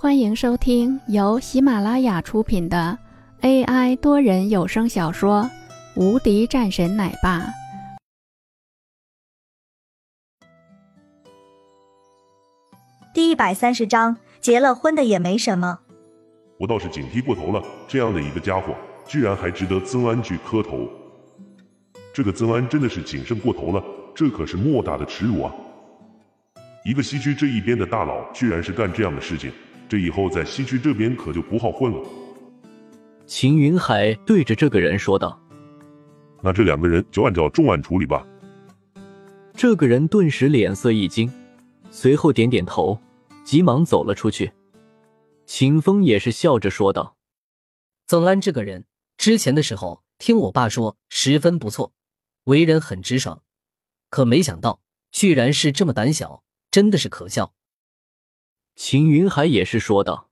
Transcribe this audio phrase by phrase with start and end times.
[0.00, 2.96] 欢迎收听由喜马拉雅出品的
[3.40, 5.50] AI 多人有声小说
[6.00, 7.40] 《无敌战神奶爸》
[13.12, 15.80] 第一百三十章，结了婚的也没什么。
[16.60, 20.88] 我倒是警惕过头了，这样的一个家伙，居然还值得曾安去磕头。
[22.14, 23.82] 这个曾安真的是谨慎过头了，
[24.14, 25.52] 这可是莫大的耻辱啊！
[26.84, 29.50] 一个西区这一边的大佬，居然是干这样的事情，
[29.88, 31.98] 这以后在西区这边可就不好混了。
[33.26, 35.40] 秦云海对着这个人说道
[36.42, 38.26] ：“那这两个人就按照重案处理吧。”
[39.54, 41.32] 这个人顿时脸色一惊，
[41.90, 42.98] 随后点点头，
[43.44, 44.52] 急忙走了出去。
[45.46, 47.16] 秦风也是笑着说道
[48.06, 48.84] ：“曾安这个人，
[49.16, 51.92] 之前的时候听我爸说十分不错，
[52.44, 53.42] 为人很直爽，
[54.10, 54.80] 可没想到
[55.10, 57.54] 居然是这么胆小。”真的是可笑。
[58.78, 60.30] 秦云海也是说道：“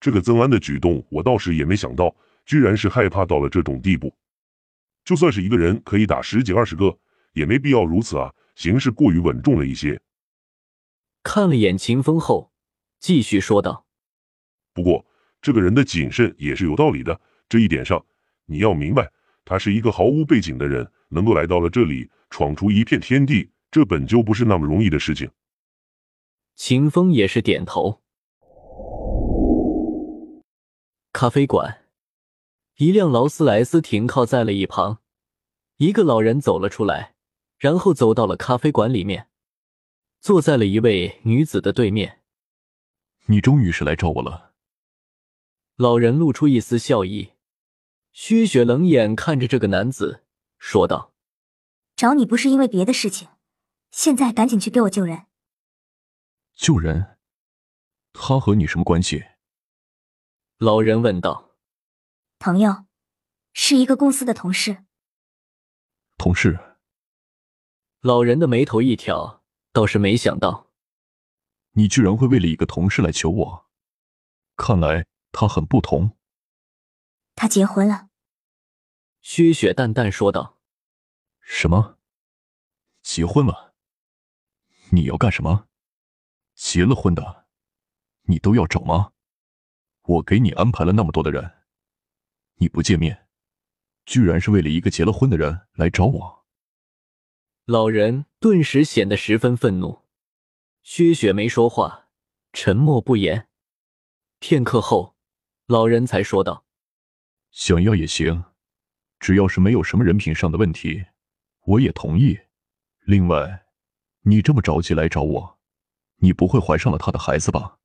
[0.00, 4.16] 这个曾安的举动，我倒是也没想到，居然是害怕到了这种地步。
[5.04, 6.98] 就算是一个人可以打十几二十个，
[7.34, 10.00] 也没必要如此啊，形势过于稳重了一些。”
[11.22, 12.50] 看了眼秦风后，
[12.98, 13.84] 继续说道
[14.72, 15.04] ：“不过
[15.42, 18.02] 这个人的谨慎也是有道理的，这一点上
[18.46, 19.12] 你要明白，
[19.44, 25.30] 他是一个毫无背景的人，能够来到了这里，闯出一片天地，这本就不是那么容易的事情。”
[26.62, 28.02] 秦风也是点头。
[31.10, 31.86] 咖啡馆，
[32.76, 34.98] 一辆劳斯莱斯停靠在了一旁，
[35.78, 37.14] 一个老人走了出来，
[37.56, 39.28] 然后走到了咖啡馆里面，
[40.20, 42.20] 坐在了一位女子的对面。
[43.24, 44.52] 你终于是来找我了。
[45.76, 47.30] 老人露出一丝笑意，
[48.12, 50.24] 薛雪冷眼看着这个男子，
[50.58, 51.14] 说道
[51.96, 53.28] ：“找你不是因为别的事情，
[53.90, 55.22] 现在赶紧去给我救人。”
[56.60, 57.16] 救人？
[58.12, 59.24] 他和你什么关系？
[60.58, 61.56] 老人问道。
[62.38, 62.84] 朋友，
[63.54, 64.84] 是一个公司的同事。
[66.18, 66.76] 同事。
[68.00, 70.70] 老人的眉头一挑，倒是没想到，
[71.70, 73.70] 你居然会为了一个同事来求我。
[74.54, 76.18] 看来他很不同。
[77.34, 78.10] 他结婚了。
[79.22, 80.58] 薛雪淡淡说道。
[81.40, 81.96] 什么？
[83.00, 83.74] 结婚了？
[84.90, 85.69] 你要干什么？
[86.62, 87.46] 结了婚的，
[88.24, 89.12] 你都要找吗？
[90.02, 91.50] 我给你安排了那么多的人，
[92.56, 93.26] 你不见面，
[94.04, 96.46] 居然是为了一个结了婚的人来找我。
[97.64, 100.02] 老人顿时显得十分愤怒。
[100.82, 102.08] 薛雪没说话，
[102.52, 103.48] 沉默不言。
[104.38, 105.16] 片刻后，
[105.66, 106.66] 老人才说道
[107.50, 108.44] ：“想要也行，
[109.18, 111.06] 只要是没有什么人品上的问题，
[111.64, 112.38] 我也同意。
[113.06, 113.66] 另外，
[114.20, 115.59] 你这么着急来找我。”
[116.20, 117.78] 你不会怀上了他的孩子吧？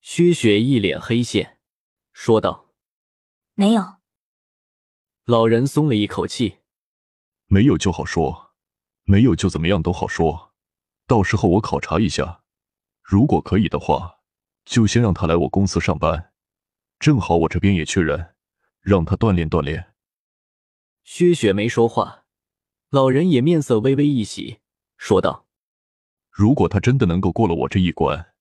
[0.00, 1.58] 薛雪一脸黑线，
[2.12, 2.72] 说道
[3.54, 3.96] ：“没有。”
[5.26, 6.58] 老人松了一口气
[7.46, 8.54] ：“没有就好说，
[9.04, 10.54] 没有就怎么样都好说。
[11.06, 12.42] 到时候我考察一下，
[13.02, 14.20] 如果可以的话，
[14.64, 16.32] 就先让他来我公司上班。
[16.98, 18.34] 正好我这边也缺人，
[18.80, 19.94] 让他锻炼锻炼。”
[21.04, 22.24] 薛雪没说话，
[22.88, 24.60] 老人也面色微微一喜，
[24.96, 25.46] 说道。
[26.40, 28.32] 如果他真的能够过了我这一关，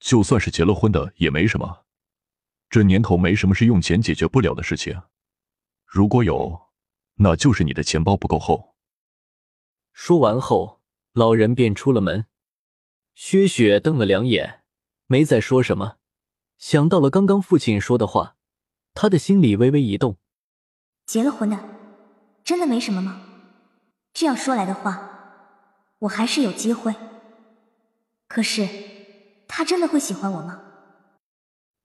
[0.00, 1.86] 就算是结了婚的也没什么。
[2.68, 5.00] 这年头没什么是用钱解决不了的事情。
[5.86, 6.68] 如果有，
[7.14, 8.74] 那就是你的钱包不够厚。
[9.94, 10.82] 说完后，
[11.14, 12.26] 老人便出了门。
[13.14, 14.60] 薛雪瞪了两眼，
[15.06, 15.96] 没再说什么。
[16.58, 18.36] 想到了刚刚父亲说的话，
[18.92, 20.18] 他的心里微微一动。
[21.06, 21.58] 结了婚的，
[22.44, 23.22] 真的没什么吗？
[24.12, 25.00] 这样说来的话，
[26.00, 26.94] 我还是有机会。
[28.28, 28.68] 可是，
[29.48, 30.60] 他真的会喜欢我吗？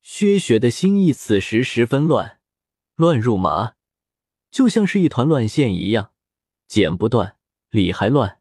[0.01, 2.37] 薛雪的心意此时十分乱，
[2.95, 3.75] 乱如麻，
[4.51, 6.11] 就像是一团乱线一样，
[6.67, 7.37] 剪不断，
[7.69, 8.39] 理还乱。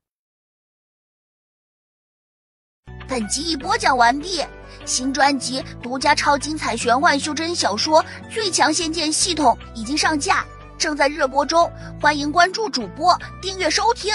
[3.09, 4.43] 本集已播讲完毕，
[4.85, 10.45] 新专辑独家超精彩玄幻修真小说《最强仙剑系统》已经上架，
[10.77, 14.13] 正在热播中，欢迎关注主播，订阅收听。